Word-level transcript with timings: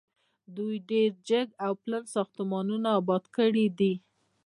دوی 0.55 0.75
ډیر 0.91 1.09
جګ 1.29 1.47
او 1.65 1.71
پلن 1.83 2.03
ساختمانونه 2.15 2.89
اباد 2.99 3.23
کړي 3.35 3.65
دي. 3.79 3.93